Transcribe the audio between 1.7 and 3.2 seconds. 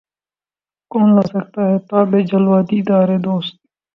تابِ جلوۂ دیدارِ